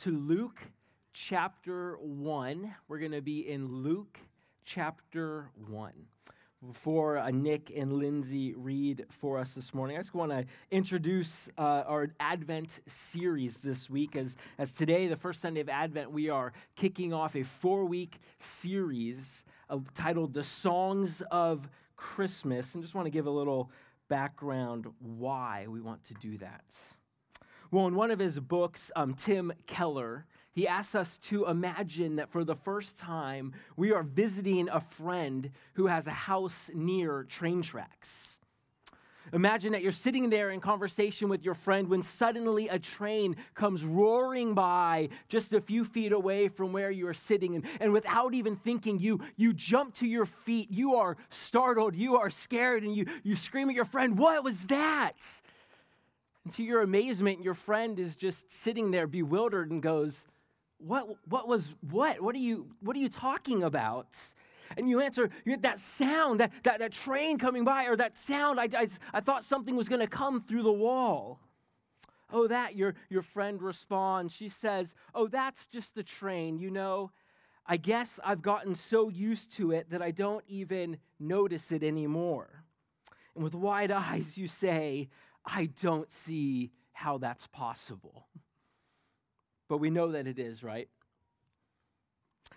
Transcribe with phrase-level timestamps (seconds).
[0.00, 0.62] to Luke
[1.12, 2.74] chapter 1.
[2.88, 4.18] We're going to be in Luke
[4.64, 5.92] chapter 1.
[6.66, 11.50] Before uh, Nick and Lindsay read for us this morning, I just want to introduce
[11.58, 14.16] uh, our Advent series this week.
[14.16, 18.20] As, as today, the first Sunday of Advent, we are kicking off a four week
[18.38, 19.44] series
[19.92, 22.72] titled The Songs of Christmas.
[22.72, 23.70] And just want to give a little
[24.08, 26.64] background why we want to do that.
[27.72, 32.28] Well, in one of his books, um, Tim Keller, he asks us to imagine that
[32.28, 37.62] for the first time, we are visiting a friend who has a house near train
[37.62, 38.40] tracks.
[39.32, 43.84] Imagine that you're sitting there in conversation with your friend when suddenly a train comes
[43.84, 47.54] roaring by just a few feet away from where you are sitting.
[47.54, 50.72] And, and without even thinking, you, you jump to your feet.
[50.72, 51.94] You are startled.
[51.94, 52.82] You are scared.
[52.82, 55.14] And you, you scream at your friend, What was that?
[56.54, 60.26] To your amazement, your friend is just sitting there bewildered and goes,
[60.78, 62.20] What, what was what?
[62.20, 64.16] What are you, what are you talking about?
[64.76, 68.60] And you answer, you that sound, that, that, that train coming by, or that sound,
[68.60, 71.40] I, I, I thought something was going to come through the wall.
[72.32, 74.32] Oh, that, your, your friend responds.
[74.34, 76.58] She says, Oh, that's just the train.
[76.58, 77.10] You know,
[77.66, 82.64] I guess I've gotten so used to it that I don't even notice it anymore.
[83.34, 85.08] And with wide eyes, you say,
[85.44, 88.26] I don't see how that's possible.
[89.68, 90.88] But we know that it is, right?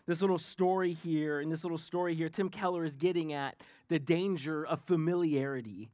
[0.06, 3.56] this little story here, in this little story here, Tim Keller is getting at
[3.88, 5.92] the danger of familiarity,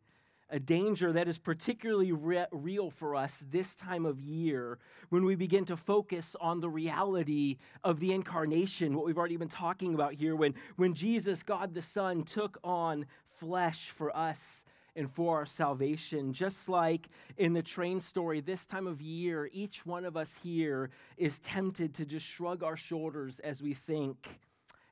[0.50, 4.80] a danger that is particularly re- real for us this time of year
[5.10, 9.48] when we begin to focus on the reality of the incarnation, what we've already been
[9.48, 13.06] talking about here, when, when Jesus, God the Son, took on
[13.40, 14.64] flesh for us
[14.96, 16.34] and for our salvation.
[16.34, 20.90] Just like in the train story, this time of year, each one of us here
[21.18, 24.40] is tempted to just shrug our shoulders as we think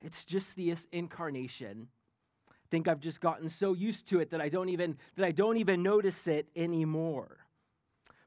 [0.01, 1.87] it's just the incarnation.
[2.49, 5.31] I think I've just gotten so used to it that I don't even that I
[5.31, 7.37] don't even notice it anymore.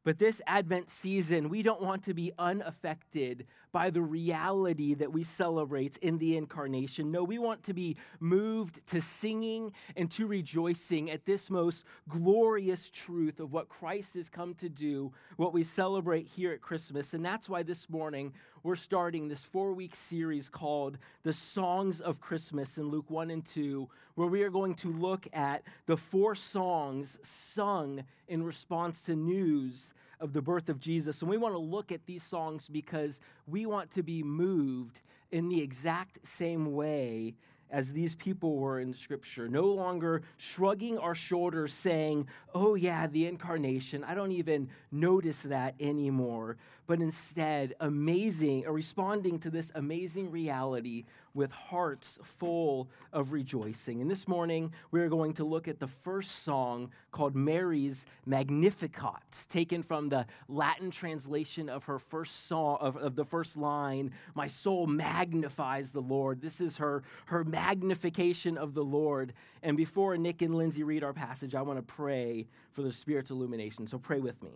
[0.03, 5.22] But this Advent season, we don't want to be unaffected by the reality that we
[5.22, 7.10] celebrate in the incarnation.
[7.10, 12.88] No, we want to be moved to singing and to rejoicing at this most glorious
[12.88, 17.14] truth of what Christ has come to do, what we celebrate here at Christmas.
[17.14, 18.32] And that's why this morning
[18.62, 23.44] we're starting this four week series called The Songs of Christmas in Luke 1 and
[23.44, 29.16] 2, where we are going to look at the four songs sung in response to
[29.16, 31.22] news of the birth of Jesus.
[31.22, 35.00] And we want to look at these songs because we want to be moved
[35.31, 37.34] in the exact same way
[37.70, 43.26] as these people were in Scripture, no longer shrugging our shoulders saying, Oh, yeah, the
[43.26, 50.30] incarnation, I don't even notice that anymore, but instead amazing, or responding to this amazing
[50.30, 51.04] reality
[51.34, 54.00] with hearts full of rejoicing.
[54.00, 59.82] And this morning, we're going to look at the first song called Mary's Magnificat, taken
[59.82, 64.86] from the Latin translation of her first song, of, of the first line, My soul
[64.86, 66.41] magnifies the Lord.
[66.41, 69.32] This is her, her magnification of the Lord.
[69.62, 73.30] And before Nick and Lindsay read our passage, I want to pray for the Spirit's
[73.30, 73.86] illumination.
[73.86, 74.50] So pray with me.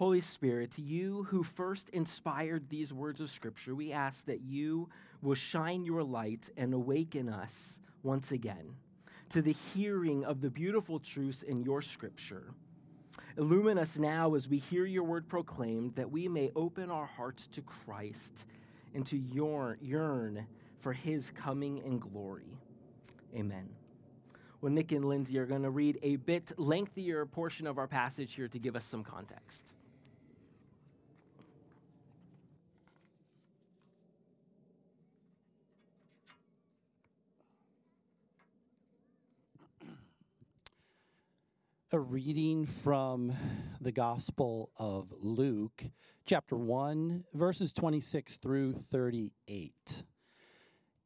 [0.00, 4.88] Holy Spirit, to you who first inspired these words of Scripture, we ask that you
[5.20, 8.74] will shine your light and awaken us once again
[9.28, 12.54] to the hearing of the beautiful truths in your Scripture.
[13.36, 17.46] Illumine us now as we hear your word proclaimed, that we may open our hearts
[17.48, 18.46] to Christ
[18.94, 20.46] and to yearn
[20.78, 22.56] for his coming in glory.
[23.36, 23.68] Amen.
[24.62, 28.34] Well, Nick and Lindsay are going to read a bit lengthier portion of our passage
[28.34, 29.74] here to give us some context.
[41.92, 43.32] A reading from
[43.80, 45.86] the Gospel of Luke,
[46.24, 50.04] chapter 1, verses 26 through 38.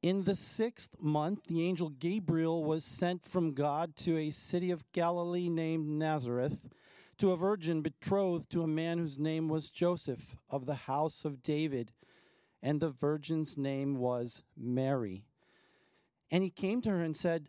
[0.03, 4.85] In the sixth month, the angel Gabriel was sent from God to a city of
[4.93, 6.69] Galilee named Nazareth
[7.17, 11.41] to a virgin betrothed to a man whose name was Joseph of the house of
[11.41, 11.93] David,
[12.63, 15.25] and the virgin's name was Mary.
[16.31, 17.49] And he came to her and said,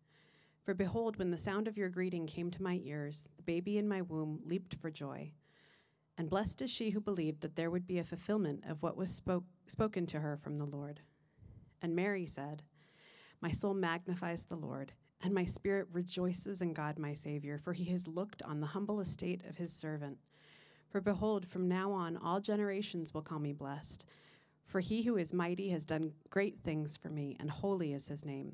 [0.63, 3.87] For behold, when the sound of your greeting came to my ears, the baby in
[3.87, 5.31] my womb leaped for joy.
[6.17, 9.09] And blessed is she who believed that there would be a fulfillment of what was
[9.09, 11.01] spoke, spoken to her from the Lord.
[11.81, 12.61] And Mary said,
[13.41, 14.93] My soul magnifies the Lord,
[15.23, 19.01] and my spirit rejoices in God my Savior, for he has looked on the humble
[19.01, 20.19] estate of his servant.
[20.89, 24.05] For behold, from now on all generations will call me blessed.
[24.65, 28.23] For he who is mighty has done great things for me, and holy is his
[28.23, 28.53] name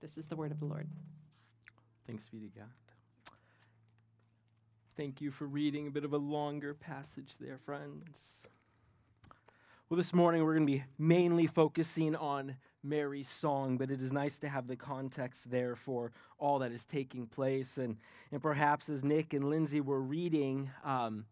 [0.00, 0.88] This is the word of the Lord.
[2.06, 2.68] Thanks be to God.
[4.94, 8.42] Thank you for reading a bit of a longer passage there, friends.
[9.88, 14.12] Well, this morning we're going to be mainly focusing on Mary's song, but it is
[14.12, 17.78] nice to have the context there for all that is taking place.
[17.78, 17.96] And,
[18.32, 21.24] and perhaps as Nick and Lindsay were reading, um,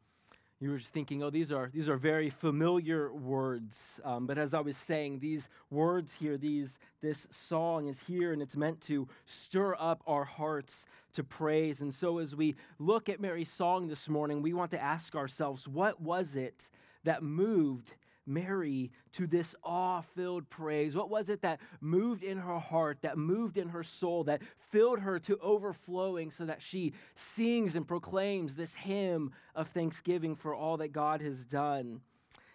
[0.65, 4.01] you were just thinking, oh, these are, these are very familiar words.
[4.03, 8.41] Um, but as I was saying, these words here, these, this song is here and
[8.41, 11.83] it's meant to stir up our hearts to praise.
[11.83, 15.69] And so as we look at Mary's song this morning, we want to ask ourselves,
[15.69, 16.71] what was it
[17.05, 17.95] that moved
[18.27, 20.95] Mary to this awe filled praise?
[20.95, 25.01] What was it that moved in her heart, that moved in her soul, that filled
[25.01, 30.77] her to overflowing so that she sings and proclaims this hymn of thanksgiving for all
[30.79, 32.01] that God has done?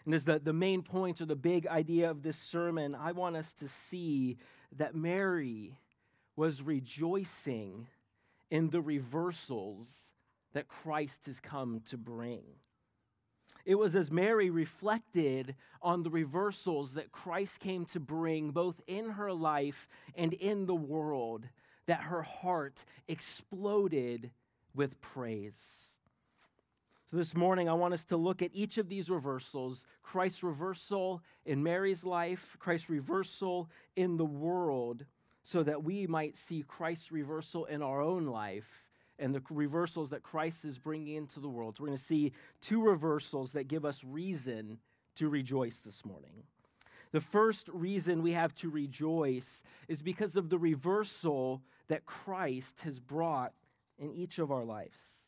[0.06, 3.36] And as the, the main point or the big idea of this sermon, I want
[3.36, 4.38] us to see
[4.77, 5.77] that Mary
[6.36, 7.88] was rejoicing
[8.50, 10.13] in the reversals
[10.53, 12.44] that Christ has come to bring.
[13.70, 19.12] It was as Mary reflected on the reversals that Christ came to bring both in
[19.12, 21.48] her life and in the world
[21.86, 24.32] that her heart exploded
[24.74, 25.94] with praise.
[27.12, 31.22] So, this morning, I want us to look at each of these reversals Christ's reversal
[31.46, 35.06] in Mary's life, Christ's reversal in the world,
[35.44, 38.88] so that we might see Christ's reversal in our own life
[39.20, 41.76] and the reversals that Christ is bringing into the world.
[41.76, 44.80] So we're going to see two reversals that give us reason
[45.16, 46.44] to rejoice this morning.
[47.12, 53.00] The first reason we have to rejoice is because of the reversal that Christ has
[53.00, 53.54] brought
[53.98, 55.26] in each of our lives.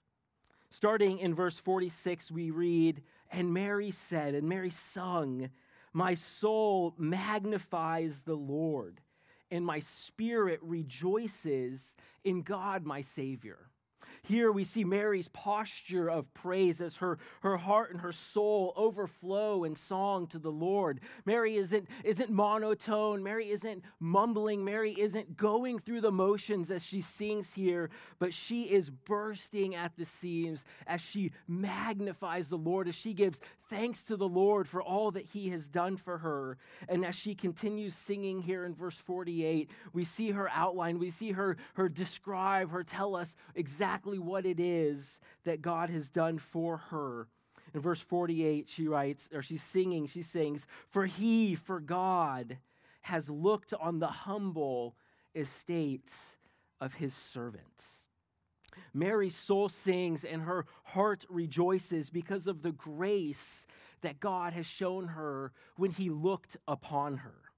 [0.69, 5.49] Starting in verse 46, we read, And Mary said, and Mary sung,
[5.91, 9.01] My soul magnifies the Lord,
[9.49, 13.70] and my spirit rejoices in God my Savior
[14.23, 19.63] Here we see Mary's posture of praise as her, her heart and her soul overflow
[19.63, 20.99] in song to the Lord.
[21.25, 23.23] Mary isn't, isn't monotone.
[23.23, 24.63] Mary isn't mumbling.
[24.63, 29.95] Mary isn't going through the motions as she sings here, but she is bursting at
[29.97, 33.39] the seams as she magnifies the Lord, as she gives
[33.71, 36.57] thanks to the Lord for all that he has done for her.
[36.89, 41.31] And as she continues singing here in verse 48, we see her outline, we see
[41.31, 46.37] her, her describe, her tell us exactly exactly what it is that God has done
[46.37, 47.27] for her.
[47.73, 52.57] In verse 48, she writes, or she's singing, she sings, For he, for God,
[53.01, 54.95] has looked on the humble
[55.33, 56.35] estates
[56.81, 58.05] of his servants.
[58.93, 63.65] Mary's soul sings and her heart rejoices because of the grace
[64.01, 67.50] that God has shown her when he looked upon her.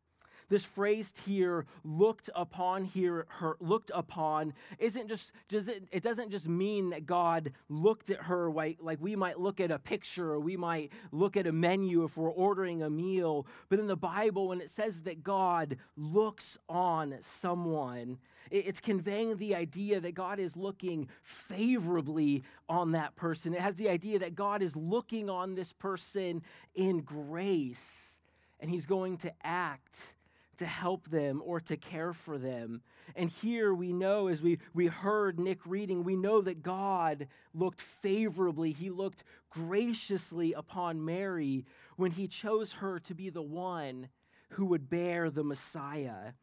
[0.53, 6.29] This phrase here, looked upon here, her looked upon, isn't just, just it, it doesn't
[6.29, 10.29] just mean that God looked at her like, like we might look at a picture
[10.29, 13.47] or we might look at a menu if we're ordering a meal.
[13.67, 18.19] But in the Bible, when it says that God looks on someone,
[18.51, 23.55] it, it's conveying the idea that God is looking favorably on that person.
[23.55, 26.43] It has the idea that God is looking on this person
[26.75, 28.19] in grace
[28.59, 30.13] and he's going to act
[30.57, 32.81] to help them or to care for them.
[33.15, 37.81] And here we know, as we, we heard Nick reading, we know that God looked
[37.81, 44.09] favorably, He looked graciously upon Mary when He chose her to be the one
[44.49, 46.33] who would bear the Messiah,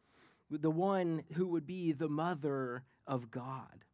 [0.49, 3.85] the one who would be the mother of God.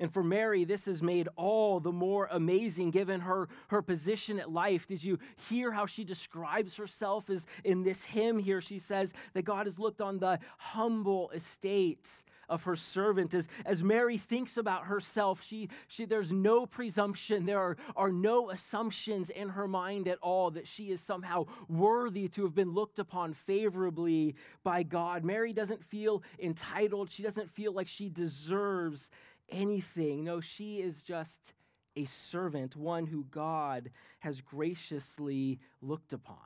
[0.00, 4.50] And for Mary, this is made all the more amazing given her, her position at
[4.50, 4.86] life.
[4.86, 5.18] Did you
[5.48, 8.60] hear how she describes herself as in this hymn here?
[8.60, 13.32] She says that God has looked on the humble estates of her servant.
[13.34, 18.50] As, as Mary thinks about herself, she, she, there's no presumption, there are, are no
[18.50, 22.98] assumptions in her mind at all that she is somehow worthy to have been looked
[22.98, 25.24] upon favorably by God.
[25.24, 29.10] Mary doesn't feel entitled, she doesn't feel like she deserves
[29.52, 30.24] anything.
[30.24, 31.54] No, she is just
[31.96, 33.90] a servant, one who God
[34.20, 36.38] has graciously looked upon.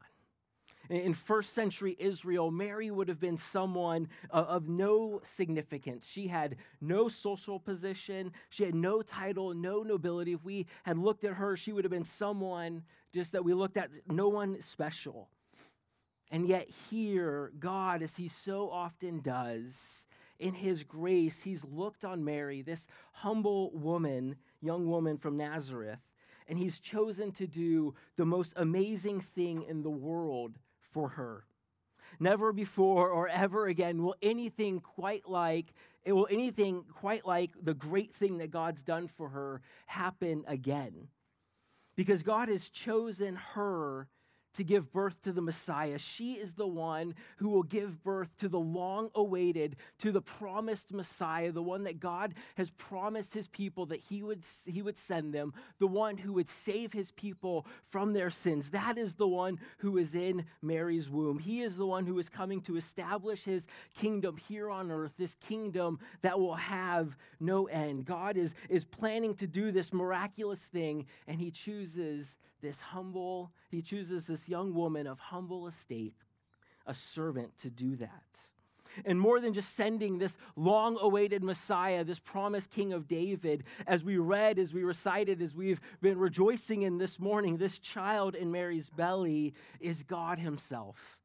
[0.88, 6.08] In first century Israel, Mary would have been someone uh, of no significance.
[6.08, 10.32] She had no social position, she had no title, no nobility.
[10.32, 13.76] If we had looked at her, she would have been someone just that we looked
[13.76, 15.28] at, no one special.
[16.30, 20.06] And yet, here, God, as He so often does,
[20.38, 26.16] in his grace, he's looked on Mary, this humble woman, young woman from Nazareth,
[26.48, 31.44] and he's chosen to do the most amazing thing in the world for her.
[32.20, 35.74] Never before or ever again will anything quite like
[36.06, 41.08] it will anything quite like the great thing that God's done for her happen again.
[41.96, 44.06] Because God has chosen her
[44.56, 45.98] to give birth to the Messiah.
[45.98, 50.92] She is the one who will give birth to the long awaited, to the promised
[50.92, 55.32] Messiah, the one that God has promised his people that he would, he would send
[55.32, 58.70] them, the one who would save his people from their sins.
[58.70, 61.38] That is the one who is in Mary's womb.
[61.38, 65.34] He is the one who is coming to establish his kingdom here on earth, this
[65.36, 68.04] kingdom that will have no end.
[68.04, 73.82] God is, is planning to do this miraculous thing, and he chooses this humble, he
[73.82, 76.14] chooses this young woman of humble estate,
[76.86, 78.22] a servant, to do that.
[79.04, 84.02] And more than just sending this long awaited Messiah, this promised King of David, as
[84.02, 88.50] we read, as we recited, as we've been rejoicing in this morning, this child in
[88.50, 91.18] Mary's belly is God Himself.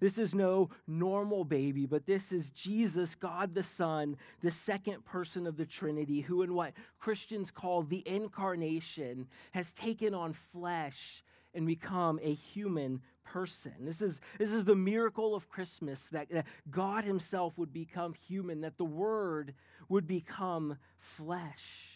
[0.00, 5.46] This is no normal baby, but this is Jesus, God the Son, the second person
[5.46, 11.22] of the Trinity, who, in what Christians call the incarnation, has taken on flesh
[11.54, 13.72] and become a human person.
[13.80, 18.60] This is, this is the miracle of Christmas that, that God Himself would become human,
[18.62, 19.54] that the Word
[19.88, 21.93] would become flesh.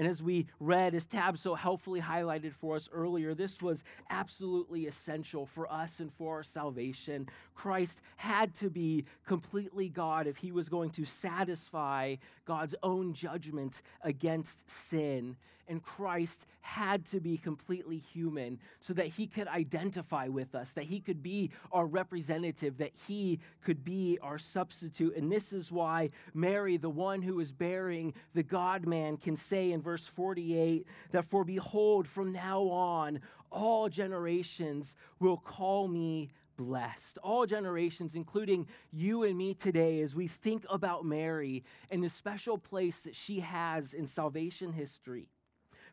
[0.00, 4.86] And as we read, as Tab so helpfully highlighted for us earlier, this was absolutely
[4.86, 7.28] essential for us and for our salvation.
[7.54, 12.16] Christ had to be completely God if he was going to satisfy
[12.46, 15.36] God's own judgment against sin
[15.70, 20.84] and Christ had to be completely human so that he could identify with us, that
[20.84, 25.16] he could be our representative, that he could be our substitute.
[25.16, 29.72] And this is why Mary, the one who is bearing the God man, can say
[29.72, 37.16] in verse 48 that, For behold, from now on, all generations will call me blessed.
[37.22, 42.58] All generations, including you and me today, as we think about Mary and the special
[42.58, 45.30] place that she has in salvation history,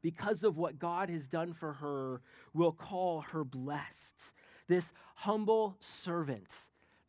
[0.01, 2.21] because of what God has done for her,
[2.53, 4.33] will call her blessed.
[4.67, 6.49] This humble servant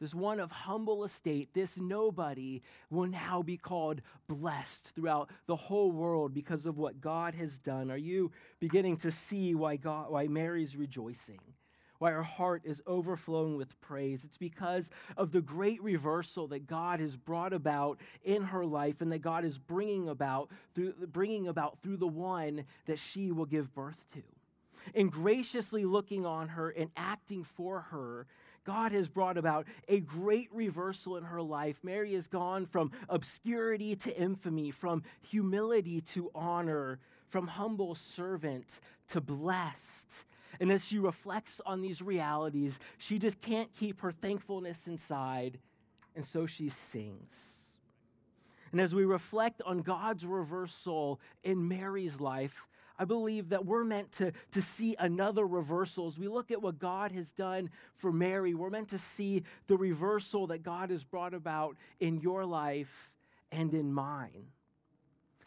[0.00, 5.90] this one of humble estate, this nobody will now be called blessed throughout the whole
[5.90, 7.90] world because of what God has done.
[7.90, 8.30] Are you
[8.60, 11.40] beginning to see why God why Mary's rejoicing?
[11.98, 14.24] Why her heart is overflowing with praise.
[14.24, 19.10] It's because of the great reversal that God has brought about in her life and
[19.12, 23.74] that God is bringing about through bringing about through the one that she will give
[23.74, 24.22] birth to.
[24.94, 28.26] And graciously looking on her and acting for her,
[28.64, 31.78] God has brought about a great reversal in her life.
[31.82, 39.20] Mary has gone from obscurity to infamy, from humility to honor, from humble servant to
[39.20, 40.24] blessed.
[40.60, 45.58] And as she reflects on these realities, she just can't keep her thankfulness inside,
[46.16, 47.66] and so she sings.
[48.72, 52.66] And as we reflect on God's reversal in Mary's life,
[52.98, 56.08] I believe that we're meant to, to see another reversal.
[56.08, 59.76] As we look at what God has done for Mary, we're meant to see the
[59.76, 63.10] reversal that God has brought about in your life
[63.52, 64.46] and in mine.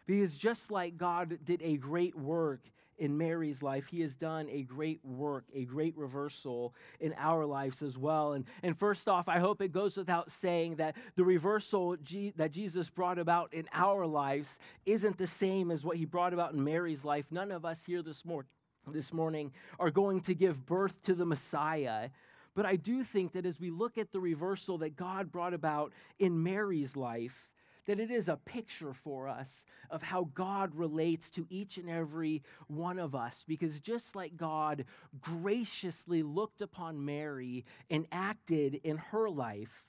[0.07, 2.61] Because just like God did a great work
[3.01, 7.81] in Mary's life, he has done a great work, a great reversal in our lives
[7.81, 8.34] as well.
[8.34, 12.51] And, and first off, I hope it goes without saying that the reversal G- that
[12.51, 16.63] Jesus brought about in our lives isn't the same as what he brought about in
[16.63, 17.25] Mary's life.
[17.31, 18.46] None of us here this, mor-
[18.88, 22.10] this morning are going to give birth to the Messiah.
[22.53, 25.91] But I do think that as we look at the reversal that God brought about
[26.20, 27.50] in Mary's life,
[27.85, 32.43] that it is a picture for us of how God relates to each and every
[32.67, 33.43] one of us.
[33.47, 34.85] Because just like God
[35.19, 39.85] graciously looked upon Mary and acted in her life,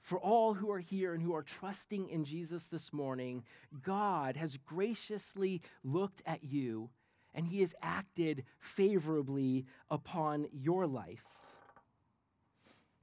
[0.00, 3.44] for all who are here and who are trusting in Jesus this morning,
[3.82, 6.90] God has graciously looked at you
[7.34, 11.24] and he has acted favorably upon your life.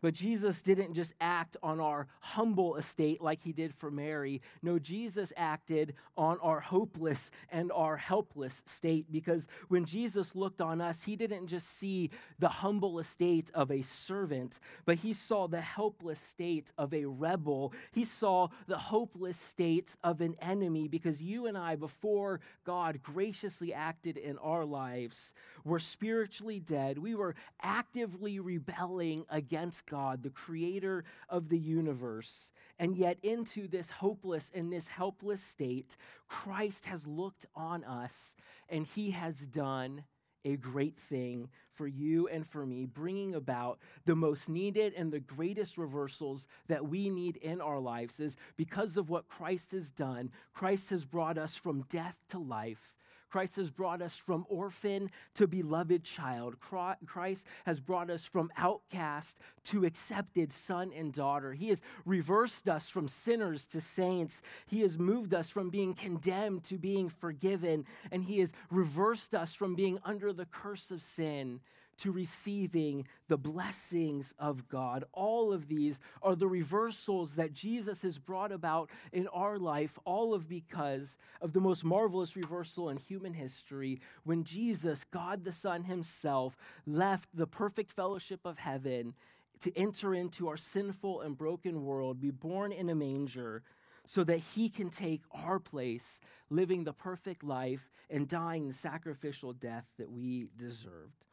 [0.01, 4.41] But Jesus didn't just act on our humble estate like he did for Mary.
[4.62, 10.82] No, Jesus acted on our hopeless and our helpless state because when Jesus looked on
[10.82, 15.62] us, he didn't just see the humble estate of a servant, but he saw the
[15.62, 17.74] helpless state of a rebel.
[17.91, 23.73] He saw the hopeless state of an enemy because you and I, before God graciously
[23.73, 25.34] acted in our lives,
[25.69, 26.97] were spiritually dead.
[26.97, 32.51] We were actively rebelling against God, the creator of the universe.
[32.79, 35.95] And yet, into this hopeless and this helpless state,
[36.27, 38.36] Christ has looked on us
[38.67, 40.03] and he has done
[40.45, 45.19] a great thing for you and for me, bringing about the most needed and the
[45.19, 48.19] greatest reversals that we need in our lives.
[48.19, 52.95] Is because of what Christ has done, Christ has brought us from death to life.
[53.30, 56.58] Christ has brought us from orphan to beloved child.
[56.60, 61.54] Christ has brought us from outcast to accepted son and daughter.
[61.54, 64.42] He has reversed us from sinners to saints.
[64.65, 67.86] He has moved us from being condemned to being forgiven.
[68.12, 71.60] And He has reversed us from being under the curse of sin
[71.99, 75.03] to receiving the blessings of God.
[75.13, 80.33] All of these are the reversals that Jesus has brought about in our life, all
[80.33, 85.83] of because of the most marvelous reversal in human history when Jesus, God the Son
[85.83, 86.57] Himself,
[86.88, 89.13] left the perfect fellowship of heaven
[89.62, 93.62] to enter into our sinful and broken world, be born in a manger
[94.05, 99.53] so that he can take our place, living the perfect life and dying the sacrificial
[99.53, 101.25] death that we deserved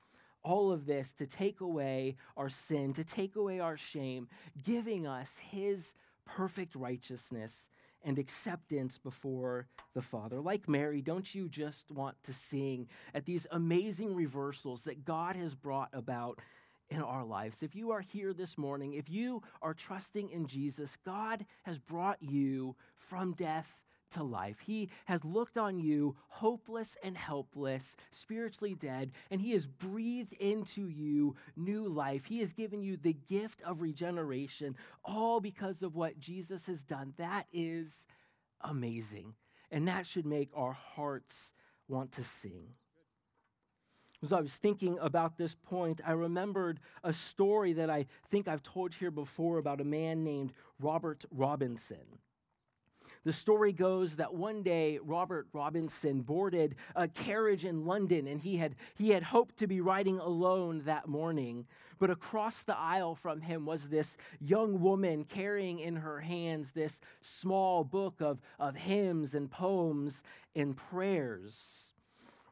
[0.47, 4.29] all of this to take away our sin, to take away our shame,
[4.65, 5.93] giving us his
[6.25, 7.69] perfect righteousness
[8.05, 10.41] and acceptance before the Father.
[10.41, 15.57] Like Mary, don't you just want to sing at these amazing reversals that God has
[15.57, 16.39] brought about
[16.91, 17.65] in our lives?
[17.65, 22.23] If you are here this morning, if you are trusting in Jesus, God has brought
[22.23, 24.59] you from death to life.
[24.65, 30.89] He has looked on you, hopeless and helpless, spiritually dead, and He has breathed into
[30.89, 32.25] you new life.
[32.25, 37.15] He has given you the gift of regeneration, all because of what Jesus has done.
[37.17, 38.07] That is
[38.61, 39.35] amazing.
[39.71, 41.53] And that should make our hearts
[41.89, 42.69] want to sing.
[44.23, 48.63] As I was thinking about this point, I remembered a story that I think I've
[48.63, 52.19] told here before about a man named Robert Robinson.
[53.27, 58.57] The story goes that one day Robert Robinson boarded a carriage in London and he
[58.57, 61.67] had, he had hoped to be riding alone that morning.
[61.99, 67.01] But across the aisle from him was this young woman carrying in her hands this
[67.21, 70.23] small book of, of hymns and poems
[70.55, 71.96] and prayers.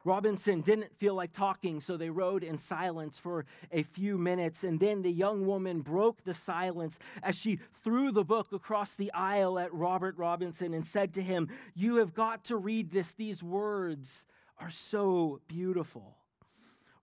[0.05, 4.63] Robinson didn't feel like talking, so they rode in silence for a few minutes.
[4.63, 9.11] And then the young woman broke the silence as she threw the book across the
[9.13, 13.13] aisle at Robert Robinson and said to him, You have got to read this.
[13.13, 14.25] These words
[14.59, 16.15] are so beautiful.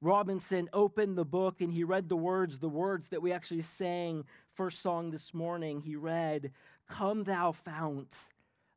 [0.01, 4.25] Robinson opened the book and he read the words, the words that we actually sang
[4.55, 5.81] first song this morning.
[5.81, 6.53] He read,
[6.89, 8.29] Come, thou fount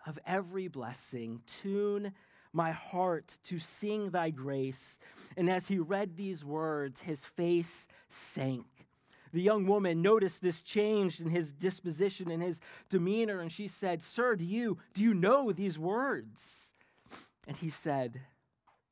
[0.07, 2.11] of every blessing, tune
[2.55, 4.97] my heart to sing thy grace.
[5.35, 8.65] And as he read these words, his face sank.
[9.33, 14.01] The young woman noticed this change in his disposition and his demeanor, and she said,
[14.01, 16.71] Sir, do you, do you know these words?
[17.45, 18.21] And he said,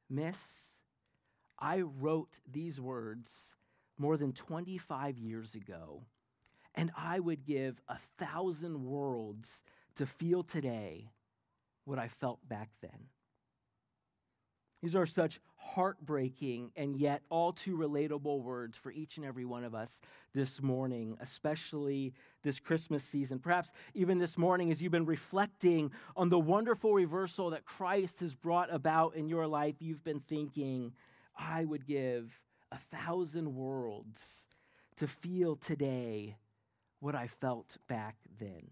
[0.09, 0.67] Miss,
[1.57, 3.55] I wrote these words
[3.97, 6.03] more than 25 years ago,
[6.75, 9.63] and I would give a thousand worlds
[9.95, 11.07] to feel today
[11.85, 13.07] what I felt back then.
[14.83, 19.63] These are such heartbreaking and yet all too relatable words for each and every one
[19.63, 20.01] of us
[20.33, 23.39] this morning, especially this Christmas season.
[23.39, 28.35] Perhaps even this morning, as you've been reflecting on the wonderful reversal that Christ has
[28.35, 30.91] brought about in your life, you've been thinking,
[31.39, 32.37] I would give
[32.69, 34.47] a thousand worlds
[34.97, 36.35] to feel today
[36.99, 38.67] what I felt back then.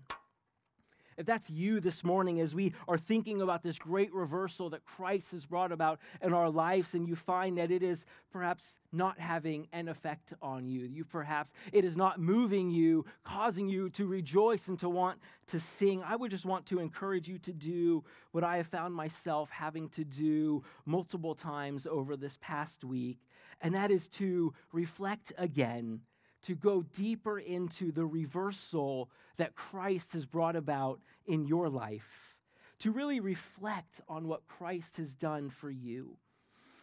[1.21, 5.33] If that's you this morning, as we are thinking about this great reversal that Christ
[5.33, 9.67] has brought about in our lives, and you find that it is perhaps not having
[9.71, 14.67] an effect on you, you perhaps it is not moving you, causing you to rejoice
[14.67, 18.43] and to want to sing, I would just want to encourage you to do what
[18.43, 23.19] I have found myself having to do multiple times over this past week,
[23.61, 26.01] and that is to reflect again
[26.43, 32.35] to go deeper into the reversal that Christ has brought about in your life,
[32.79, 36.17] to really reflect on what Christ has done for you.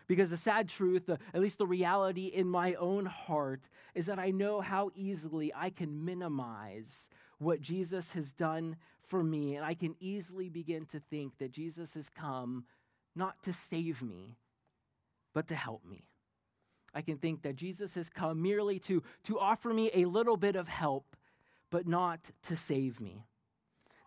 [0.07, 4.18] Because the sad truth, the, at least the reality in my own heart, is that
[4.18, 9.55] I know how easily I can minimize what Jesus has done for me.
[9.57, 12.64] And I can easily begin to think that Jesus has come
[13.14, 14.38] not to save me,
[15.35, 16.05] but to help me.
[16.94, 20.57] I can think that Jesus has come merely to, to offer me a little bit
[20.57, 21.16] of help,
[21.70, 23.24] but not to save me.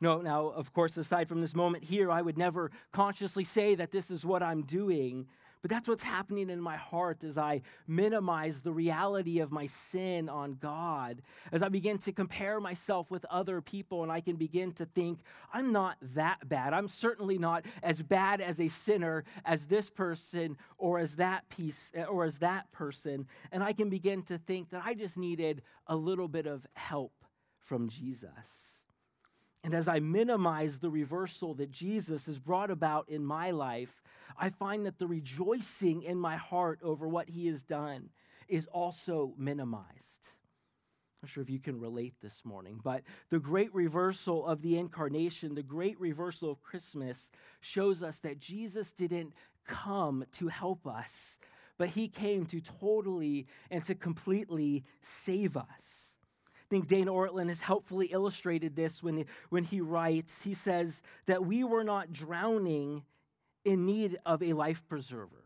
[0.01, 3.91] No, now, of course, aside from this moment here, I would never consciously say that
[3.91, 5.27] this is what I'm doing,
[5.61, 10.27] but that's what's happening in my heart as I minimize the reality of my sin
[10.27, 11.21] on God,
[11.51, 15.19] as I begin to compare myself with other people, and I can begin to think,
[15.53, 16.73] I'm not that bad.
[16.73, 21.91] I'm certainly not as bad as a sinner as this person or as that piece
[21.93, 23.27] eh, or as that person.
[23.51, 27.13] And I can begin to think that I just needed a little bit of help
[27.59, 28.80] from Jesus.
[29.63, 34.01] And as I minimize the reversal that Jesus has brought about in my life,
[34.37, 38.09] I find that the rejoicing in my heart over what he has done
[38.47, 40.27] is also minimized.
[41.21, 44.79] I'm not sure if you can relate this morning, but the great reversal of the
[44.79, 49.33] incarnation, the great reversal of Christmas, shows us that Jesus didn't
[49.67, 51.37] come to help us,
[51.77, 56.10] but he came to totally and to completely save us
[56.71, 60.41] think Dane Ortlund has helpfully illustrated this when he, when he writes.
[60.41, 63.03] He says that we were not drowning
[63.65, 65.43] in need of a life preserver.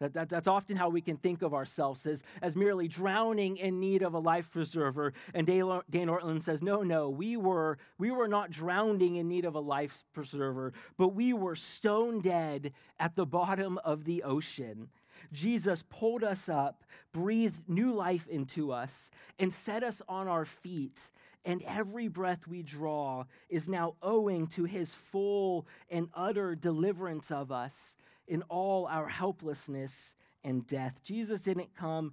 [0.00, 3.78] That, that, that's often how we can think of ourselves as, as merely drowning in
[3.78, 5.12] need of a life preserver.
[5.34, 9.44] And Dane, Dane Ortlund says, no, no, we were, we were not drowning in need
[9.44, 14.88] of a life preserver, but we were stone dead at the bottom of the ocean.
[15.32, 21.10] Jesus pulled us up, breathed new life into us, and set us on our feet.
[21.44, 27.52] And every breath we draw is now owing to his full and utter deliverance of
[27.52, 27.96] us
[28.26, 31.02] in all our helplessness and death.
[31.02, 32.12] Jesus didn't come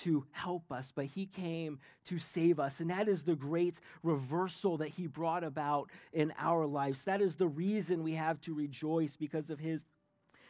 [0.00, 2.80] to help us, but he came to save us.
[2.80, 7.04] And that is the great reversal that he brought about in our lives.
[7.04, 9.84] That is the reason we have to rejoice because of his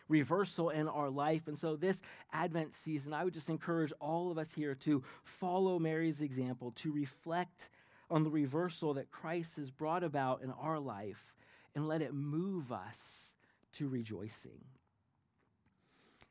[0.08, 1.48] reversal in our life.
[1.48, 5.78] And so, this Advent season, I would just encourage all of us here to follow
[5.78, 7.70] Mary's example, to reflect
[8.10, 11.34] on the reversal that Christ has brought about in our life,
[11.74, 13.32] and let it move us
[13.74, 14.64] to rejoicing.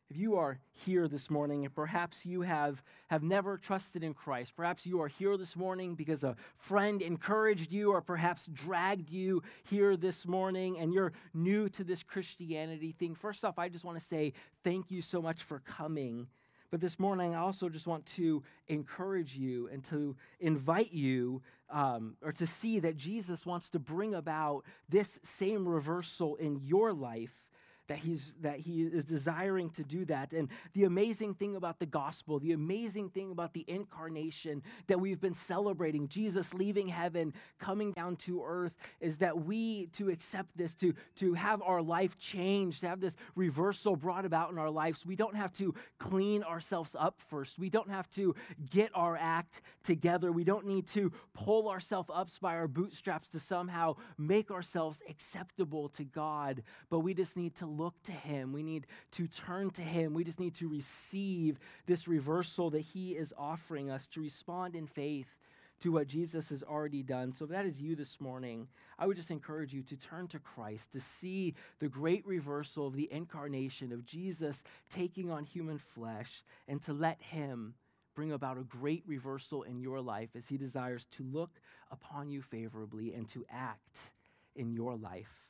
[0.10, 4.54] If you are here this morning and perhaps you have, have never trusted in Christ,
[4.56, 9.44] perhaps you are here this morning because a friend encouraged you or perhaps dragged you
[9.70, 14.00] here this morning and you're new to this Christianity thing, first off, I just want
[14.00, 14.32] to say
[14.64, 16.28] thank you so much for coming.
[16.72, 22.16] But this morning, I also just want to encourage you and to invite you um,
[22.22, 27.47] or to see that Jesus wants to bring about this same reversal in your life
[27.88, 30.34] that he's that he is desiring to do that.
[30.34, 35.20] And the amazing thing about the gospel the amazing thing about the incarnation that we've
[35.20, 40.74] been celebrating jesus leaving heaven coming down to earth is that we to accept this
[40.74, 45.06] to to have our life changed to have this reversal brought about in our lives
[45.06, 47.58] we don't have to clean ourselves up first.
[47.58, 48.36] We don't have to
[48.70, 50.32] get our act together.
[50.32, 55.88] We don't need to pull ourselves up by our bootstraps to somehow make ourselves acceptable
[55.88, 58.54] to god but we just need to look to Him.
[58.54, 60.14] We need to turn to Him.
[60.14, 64.88] We just need to receive this reversal that He is offering us to respond in
[64.88, 65.28] faith
[65.80, 67.34] to what Jesus has already done.
[67.36, 70.40] So, if that is you this morning, I would just encourage you to turn to
[70.40, 76.44] Christ, to see the great reversal of the incarnation of Jesus taking on human flesh,
[76.68, 77.76] and to let Him
[78.16, 81.52] bring about a great reversal in your life as He desires to look
[81.92, 84.00] upon you favorably and to act
[84.56, 85.47] in your life.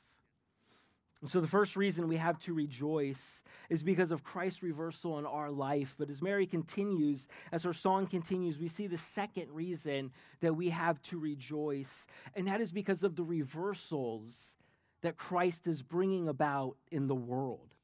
[1.26, 5.50] So, the first reason we have to rejoice is because of Christ's reversal in our
[5.50, 5.96] life.
[5.98, 10.70] But as Mary continues, as her song continues, we see the second reason that we
[10.70, 14.54] have to rejoice, and that is because of the reversals
[15.02, 17.74] that Christ is bringing about in the world.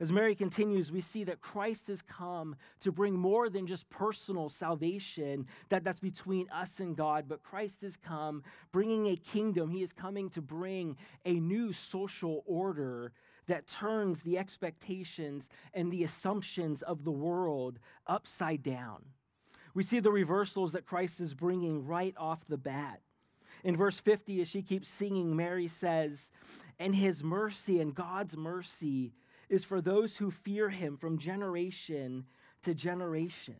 [0.00, 4.48] As Mary continues, we see that Christ has come to bring more than just personal
[4.48, 9.70] salvation that, that's between us and God, but Christ has come bringing a kingdom.
[9.70, 13.12] He is coming to bring a new social order
[13.46, 19.04] that turns the expectations and the assumptions of the world upside down.
[19.74, 23.00] We see the reversals that Christ is bringing right off the bat.
[23.62, 26.30] In verse 50, as she keeps singing, Mary says,
[26.78, 29.12] And his mercy and God's mercy
[29.48, 32.24] is for those who fear him from generation
[32.62, 33.56] to generation.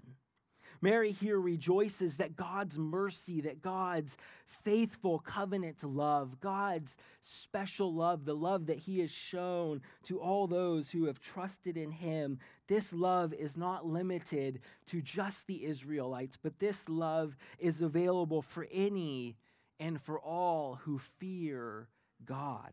[0.80, 8.34] Mary here rejoices that God's mercy, that God's faithful covenant love, God's special love, the
[8.34, 13.32] love that He has shown to all those who have trusted in Him, this love
[13.32, 19.36] is not limited to just the Israelites, but this love is available for any
[19.78, 21.88] and for all who fear
[22.24, 22.72] God.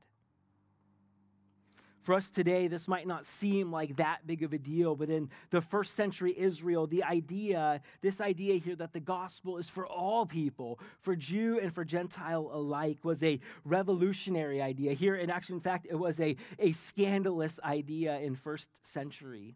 [2.03, 5.29] For us today, this might not seem like that big of a deal, but in
[5.51, 10.25] the first century Israel, the idea, this idea here that the gospel is for all
[10.25, 14.91] people, for Jew and for Gentile alike, was a revolutionary idea.
[14.91, 19.55] Here, in actually, in fact, it was a, a scandalous idea in first century.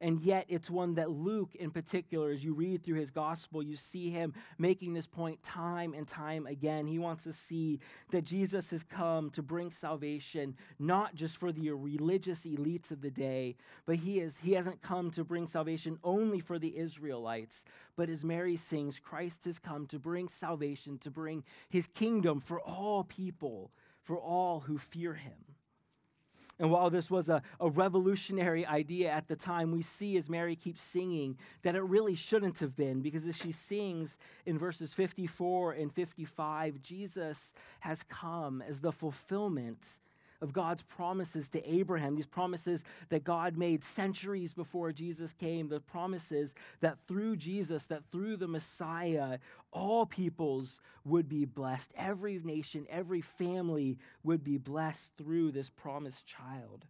[0.00, 3.74] And yet, it's one that Luke, in particular, as you read through his gospel, you
[3.74, 6.86] see him making this point time and time again.
[6.86, 7.80] He wants to see
[8.10, 13.10] that Jesus has come to bring salvation, not just for the religious elites of the
[13.10, 13.56] day,
[13.86, 17.64] but he, is, he hasn't come to bring salvation only for the Israelites.
[17.96, 22.60] But as Mary sings, Christ has come to bring salvation, to bring his kingdom for
[22.60, 25.47] all people, for all who fear him.
[26.58, 30.56] And while this was a, a revolutionary idea at the time, we see as Mary
[30.56, 35.72] keeps singing that it really shouldn't have been, because as she sings in verses 54
[35.72, 40.00] and 55, Jesus has come as the fulfillment
[40.40, 45.80] of God's promises to Abraham, these promises that God made centuries before Jesus came, the
[45.80, 49.38] promises that through Jesus, that through the Messiah,
[49.72, 51.92] all peoples would be blessed.
[51.96, 56.86] Every nation, every family would be blessed through this promised child.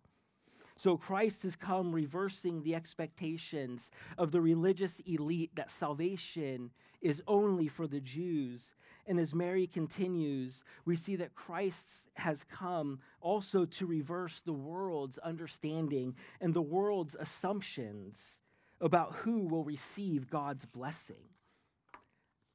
[0.79, 7.67] So Christ has come reversing the expectations of the religious elite that salvation is only
[7.67, 8.77] for the Jews.
[9.09, 15.19] And as Mary continues, we see that Christ has come also to reverse the world's
[15.19, 18.39] understanding and the world's assumptions
[18.81, 21.25] about who will receive God's blessing.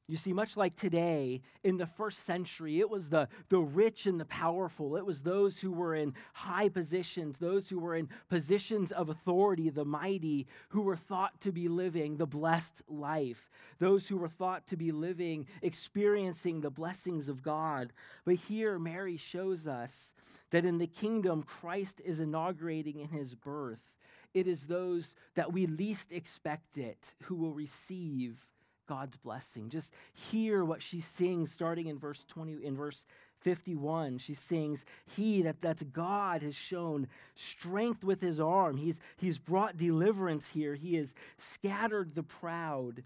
[0.05, 4.19] You see, much like today, in the first century, it was the, the rich and
[4.19, 4.97] the powerful.
[4.97, 9.69] It was those who were in high positions, those who were in positions of authority,
[9.69, 14.67] the mighty, who were thought to be living the blessed life, those who were thought
[14.67, 17.93] to be living, experiencing the blessings of God.
[18.25, 20.13] But here, Mary shows us
[20.51, 23.93] that in the kingdom Christ is inaugurating in his birth,
[24.33, 28.45] it is those that we least expect it who will receive
[28.87, 29.69] God's blessing.
[29.69, 33.05] Just hear what she sings starting in verse 20 in verse
[33.43, 38.77] 51, she sings, He, that, that's God, has shown strength with his arm.
[38.77, 40.75] He's, he's brought deliverance here.
[40.75, 43.03] He has scattered the proud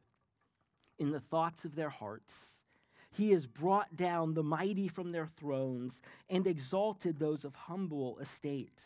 [0.99, 2.57] in the thoughts of their hearts.
[3.11, 8.83] He has brought down the mighty from their thrones and exalted those of humble estate.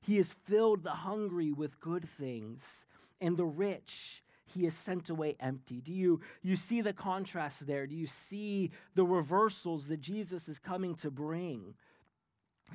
[0.00, 2.86] He has filled the hungry with good things,
[3.20, 5.80] and the rich he is sent away empty.
[5.80, 7.86] Do you, you see the contrast there?
[7.86, 11.74] Do you see the reversals that Jesus is coming to bring?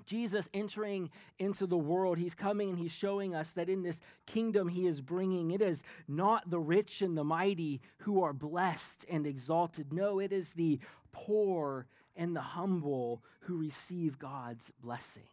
[0.06, 4.70] Jesus entering into the world, he's coming and he's showing us that in this kingdom
[4.70, 9.28] he is bringing, it is not the rich and the mighty who are blessed and
[9.28, 9.92] exalted.
[9.92, 10.80] No, it is the
[11.12, 15.24] poor and the humble who receive God's blessing.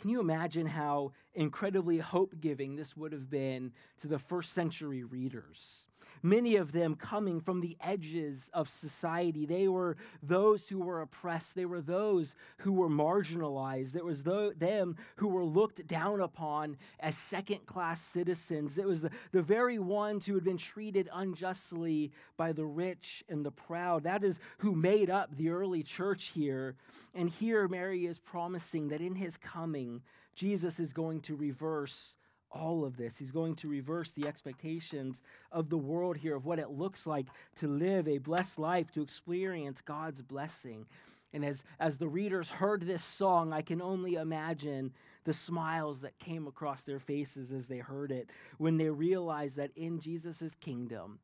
[0.00, 5.04] Can you imagine how incredibly hope giving this would have been to the first century
[5.04, 5.86] readers?
[6.22, 9.46] Many of them coming from the edges of society.
[9.46, 13.96] They were those who were oppressed, they were those who were marginalized.
[13.96, 18.78] It was them who were looked down upon as second class citizens.
[18.78, 23.44] It was the, the very ones who had been treated unjustly by the rich and
[23.44, 24.04] the proud.
[24.04, 26.76] That is who made up the early church here.
[27.14, 30.02] And here, Mary is promising that in his coming,
[30.34, 32.16] Jesus is going to reverse
[32.50, 33.16] all of this.
[33.18, 37.26] He's going to reverse the expectations of the world here of what it looks like
[37.56, 40.86] to live a blessed life, to experience God's blessing.
[41.32, 44.92] And as, as the readers heard this song, I can only imagine
[45.24, 49.70] the smiles that came across their faces as they heard it when they realized that
[49.76, 51.20] in Jesus' kingdom,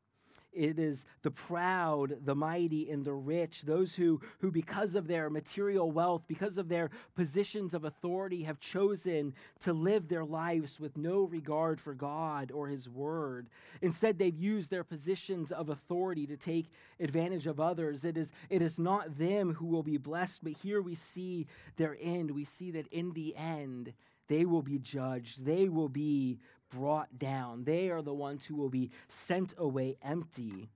[0.53, 5.29] it is the proud, the mighty, and the rich, those who, who, because of their
[5.29, 10.97] material wealth, because of their positions of authority, have chosen to live their lives with
[10.97, 13.47] no regard for God or His Word.
[13.81, 18.03] Instead, they've used their positions of authority to take advantage of others.
[18.05, 21.97] It is, it is not them who will be blessed, but here we see their
[22.01, 22.31] end.
[22.31, 23.93] We see that in the end,
[24.27, 27.63] they will be judged, they will be brought down.
[27.63, 30.69] They are the ones who will be sent away empty.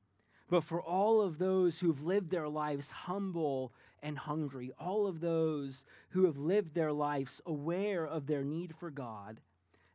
[0.49, 3.71] But for all of those who've lived their lives humble
[4.03, 8.89] and hungry, all of those who have lived their lives aware of their need for
[8.89, 9.39] God,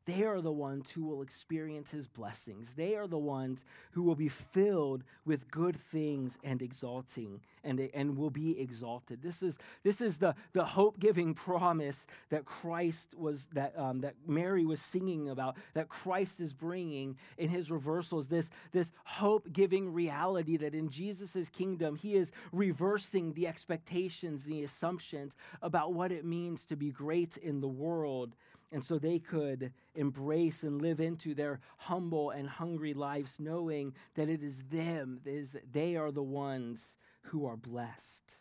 [0.07, 2.75] they are the ones who will experience his blessings.
[2.75, 8.17] They are the ones who will be filled with good things and exalting and, and
[8.17, 9.21] will be exalted.
[9.21, 14.65] This is, this is the, the hope-giving promise that Christ was, that, um, that Mary
[14.65, 18.29] was singing about, that Christ is bringing in his reversals.
[18.29, 25.35] This, this hope-giving reality that in Jesus' kingdom, he is reversing the expectations, the assumptions
[25.63, 28.37] about what it means to be great in the world
[28.73, 34.29] and so they could embrace and live into their humble and hungry lives, knowing that
[34.29, 38.39] it is them, that is, they are the ones who are blessed.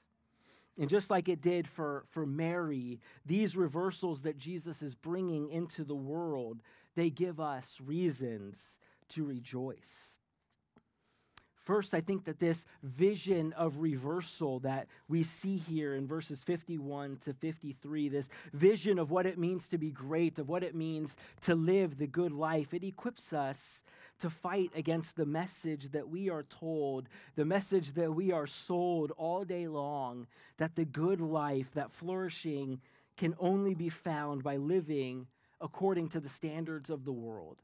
[0.77, 5.83] And just like it did for, for Mary, these reversals that Jesus is bringing into
[5.83, 6.61] the world,
[6.95, 8.77] they give us reasons
[9.09, 10.19] to rejoice.
[11.65, 17.17] First, I think that this vision of reversal that we see here in verses 51
[17.25, 21.17] to 53, this vision of what it means to be great, of what it means
[21.41, 23.81] to live the good life, it equips us
[24.19, 29.11] to fight against the message that we are told, the message that we are sold
[29.17, 32.79] all day long, that the good life, that flourishing,
[33.17, 35.25] can only be found by living
[35.59, 37.57] according to the standards of the world.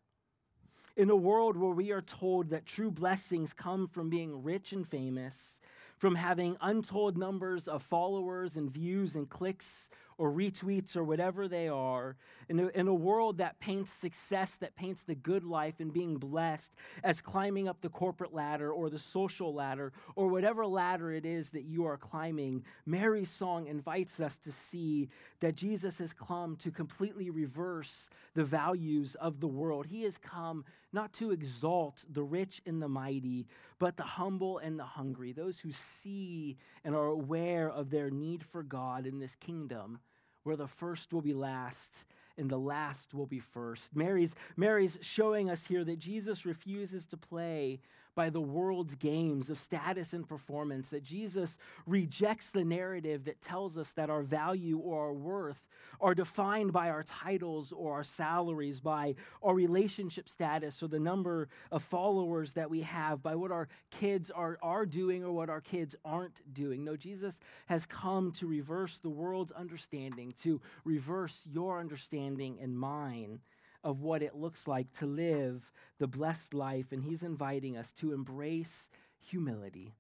[0.98, 4.86] In a world where we are told that true blessings come from being rich and
[4.86, 5.62] famous,
[5.98, 9.90] from having untold numbers of followers and views and clicks
[10.22, 12.16] or retweets or whatever they are,
[12.48, 16.16] in a, in a world that paints success, that paints the good life and being
[16.16, 16.72] blessed
[17.04, 21.50] as climbing up the corporate ladder or the social ladder or whatever ladder it is
[21.50, 26.70] that you are climbing, Mary's song invites us to see that Jesus has come to
[26.70, 29.88] completely reverse the values of the world.
[29.88, 33.48] He has come not to exalt the rich and the mighty,
[33.80, 38.44] but the humble and the hungry, those who see and are aware of their need
[38.44, 40.00] for God in this kingdom
[40.44, 42.06] where the first will be last
[42.38, 43.96] and the last will be first.
[43.96, 47.80] Mary's, Mary's showing us here that Jesus refuses to play
[48.16, 53.78] by the world's games of status and performance, that Jesus rejects the narrative that tells
[53.78, 55.68] us that our value or our worth
[56.00, 61.48] are defined by our titles or our salaries, by our relationship status or the number
[61.72, 65.62] of followers that we have, by what our kids are, are doing or what our
[65.62, 66.84] kids aren't doing.
[66.84, 73.40] No, Jesus has come to reverse the world's understanding, to reverse your understanding and mine
[73.84, 78.14] of what it looks like to live the blessed life, and He's inviting us to
[78.14, 78.90] embrace
[79.20, 79.96] humility.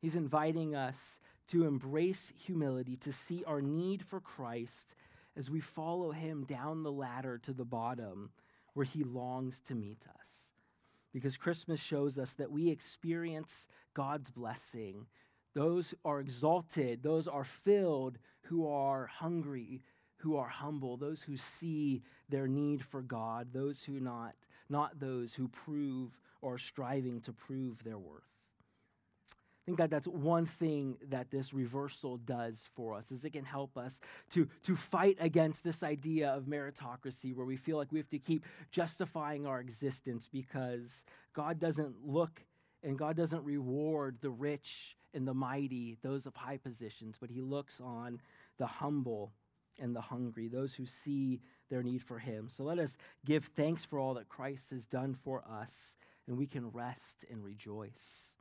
[0.00, 4.94] He's inviting us to embrace humility, to see our need for Christ
[5.36, 8.30] as we follow him down the ladder to the bottom
[8.74, 10.50] where he longs to meet us.
[11.12, 15.06] Because Christmas shows us that we experience God's blessing.
[15.54, 19.82] Those are exalted, those are filled who are hungry,
[20.18, 24.34] who are humble, those who see their need for God, those who not,
[24.68, 28.22] not those who prove or are striving to prove their worth.
[29.66, 33.44] I think that that's one thing that this reversal does for us is it can
[33.44, 33.98] help us
[34.30, 38.18] to, to fight against this idea of meritocracy where we feel like we have to
[38.20, 42.42] keep justifying our existence because God doesn't look
[42.84, 47.40] and God doesn't reward the rich and the mighty, those of high positions, but he
[47.40, 48.20] looks on
[48.58, 49.32] the humble
[49.78, 52.48] and the hungry, those who see their need for him.
[52.50, 55.96] So let us give thanks for all that Christ has done for us,
[56.26, 58.32] and we can rest and rejoice.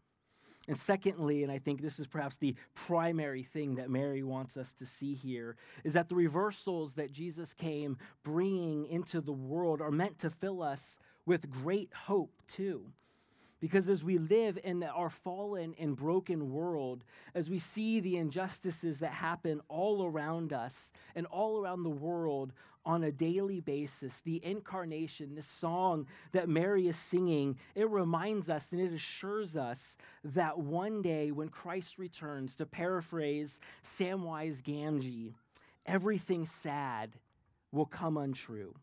[0.68, 4.74] And secondly, and I think this is perhaps the primary thing that Mary wants us
[4.74, 9.92] to see here, is that the reversals that Jesus came bringing into the world are
[9.92, 12.86] meant to fill us with great hope, too.
[13.60, 17.04] Because as we live in our fallen and broken world,
[17.34, 22.52] as we see the injustices that happen all around us and all around the world
[22.86, 28.72] on a daily basis, the incarnation, this song that Mary is singing, it reminds us
[28.72, 35.34] and it assures us that one day when Christ returns, to paraphrase Samwise Gamgee,
[35.86, 37.14] everything sad
[37.72, 38.76] will come untrue.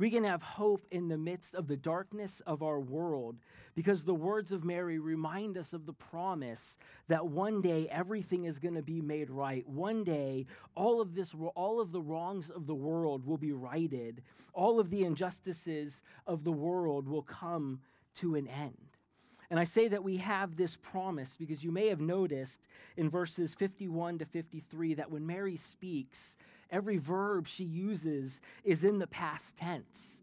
[0.00, 3.36] We can have hope in the midst of the darkness of our world
[3.74, 6.78] because the words of Mary remind us of the promise
[7.08, 9.68] that one day everything is going to be made right.
[9.68, 14.22] One day all of this all of the wrongs of the world will be righted.
[14.54, 17.80] All of the injustices of the world will come
[18.14, 18.78] to an end.
[19.50, 22.60] And I say that we have this promise because you may have noticed
[22.96, 26.38] in verses 51 to 53 that when Mary speaks,
[26.70, 30.20] Every verb she uses is in the past tense.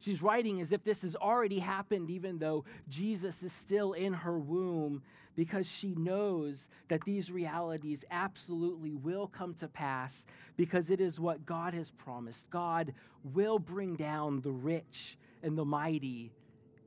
[0.00, 4.38] She's writing as if this has already happened, even though Jesus is still in her
[4.38, 5.02] womb,
[5.36, 10.26] because she knows that these realities absolutely will come to pass
[10.56, 12.48] because it is what God has promised.
[12.50, 16.32] God will bring down the rich and the mighty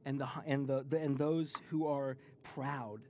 [0.06, 3.02] and, the, and, the, and those who are proud.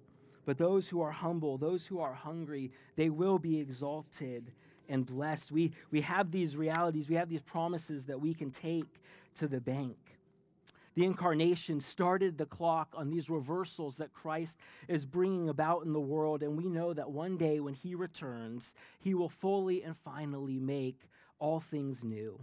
[0.46, 4.52] But those who are humble, those who are hungry, they will be exalted
[4.90, 5.52] and blessed.
[5.52, 9.02] We, we have these realities, we have these promises that we can take
[9.36, 9.98] to the bank.
[10.96, 14.58] The incarnation started the clock on these reversals that Christ
[14.88, 18.76] is bringing about in the world, and we know that one day when he returns,
[19.00, 21.00] he will fully and finally make
[21.40, 22.40] all things new.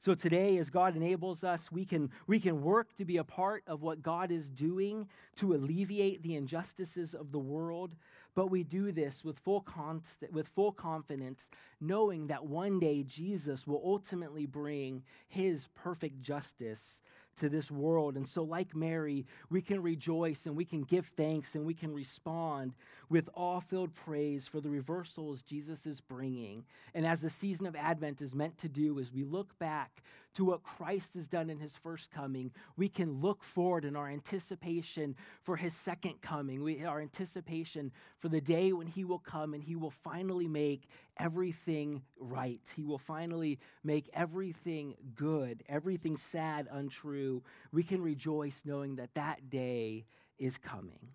[0.00, 3.64] So today, as God enables us, we can, we can work to be a part
[3.66, 7.96] of what God is doing to alleviate the injustices of the world,
[8.38, 13.66] but we do this with full, const- with full confidence, knowing that one day Jesus
[13.66, 17.02] will ultimately bring his perfect justice
[17.38, 18.16] to this world.
[18.16, 21.92] And so, like Mary, we can rejoice and we can give thanks and we can
[21.92, 22.74] respond
[23.08, 26.64] with awe filled praise for the reversals Jesus is bringing.
[26.94, 30.02] And as the season of Advent is meant to do, as we look back
[30.34, 34.08] to what Christ has done in his first coming, we can look forward in our
[34.08, 39.54] anticipation for his second coming, we, our anticipation for the day when he will come
[39.54, 42.60] and he will finally make everything right.
[42.74, 47.42] He will finally make everything good, everything sad untrue.
[47.72, 50.06] We can rejoice knowing that that day
[50.38, 51.08] is coming.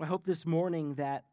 [0.00, 1.24] I hope this morning that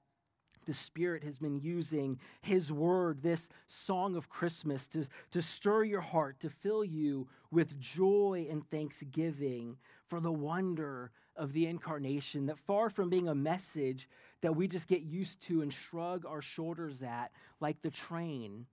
[0.66, 6.02] the Spirit has been using His Word, this song of Christmas, to, to stir your
[6.02, 12.46] heart, to fill you with joy and thanksgiving for the wonder of the incarnation.
[12.48, 14.10] That far from being a message
[14.42, 18.66] that we just get used to and shrug our shoulders at, like the train,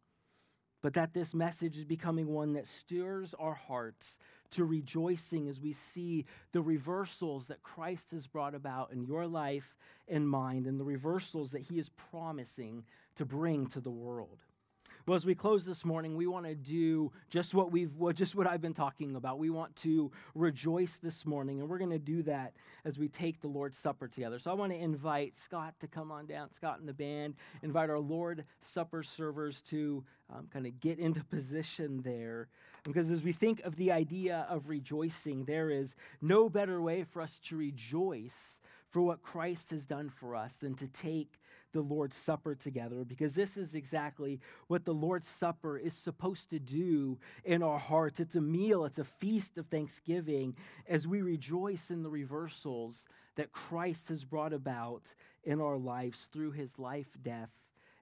[0.83, 4.19] but that this message is becoming one that stirs our hearts
[4.51, 9.77] to rejoicing as we see the reversals that Christ has brought about in your life
[10.09, 12.85] and mine, and the reversals that he is promising
[13.15, 14.43] to bring to the world.
[15.05, 18.37] Well, as we close this morning, we want to do just what we've, well, just
[18.37, 19.41] what I've been talking about.
[19.41, 22.53] We want to rejoice this morning, and we're going to do that
[22.85, 24.39] as we take the Lord's Supper together.
[24.39, 27.35] So I want to invite Scott to come on down, Scott and the band,
[27.65, 32.47] invite our Lord Supper servers to um, kind of get into position there.
[32.85, 37.23] Because as we think of the idea of rejoicing, there is no better way for
[37.23, 41.41] us to rejoice for what Christ has done for us than to take
[41.73, 46.59] the Lord's Supper together because this is exactly what the Lord's Supper is supposed to
[46.59, 48.21] do in our hearts.
[48.21, 50.57] It's a meal, it's a feast of thanksgiving
[50.89, 53.05] as we rejoice in the reversals
[53.37, 55.15] that Christ has brought about
[55.45, 57.53] in our lives through his life, death,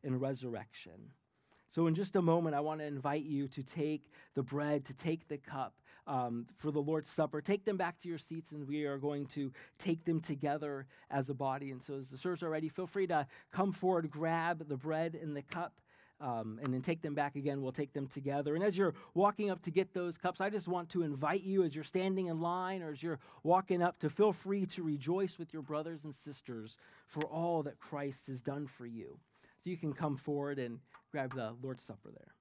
[0.02, 1.12] and resurrection.
[1.70, 4.94] So, in just a moment, I want to invite you to take the bread, to
[4.94, 5.74] take the cup
[6.06, 7.40] um, for the Lord's Supper.
[7.40, 11.30] Take them back to your seats, and we are going to take them together as
[11.30, 11.70] a body.
[11.70, 15.18] And so, as the servers are ready, feel free to come forward, grab the bread
[15.20, 15.80] and the cup.
[16.22, 17.62] Um, and then take them back again.
[17.62, 18.54] We'll take them together.
[18.54, 21.64] And as you're walking up to get those cups, I just want to invite you
[21.64, 25.38] as you're standing in line or as you're walking up to feel free to rejoice
[25.38, 26.76] with your brothers and sisters
[27.06, 29.18] for all that Christ has done for you.
[29.64, 30.80] So you can come forward and
[31.10, 32.28] grab the Lord's Supper there.